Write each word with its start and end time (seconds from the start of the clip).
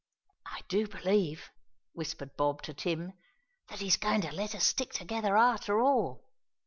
"I 0.47 0.61
do 0.67 0.87
believe," 0.87 1.51
whispered 1.93 2.35
Bob 2.35 2.63
to 2.63 2.73
Tim, 2.73 3.13
"that 3.67 3.81
he's 3.81 3.97
goin' 3.97 4.21
to 4.21 4.31
let 4.33 4.55
us 4.55 4.65
stick 4.65 4.93
together 4.93 5.37
after 5.37 5.79
all." 5.79 6.25